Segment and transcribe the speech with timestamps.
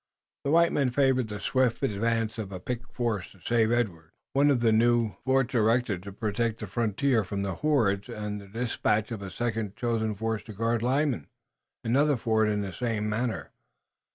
[0.45, 4.49] The white men favored the swift advance of a picked force to save Edward, one
[4.49, 9.11] of the new forts erected to protect the frontier, from the hordes, and the dispatch
[9.11, 11.27] of a second chosen force to guard Lyman,
[11.83, 13.51] another fort, in the same manner.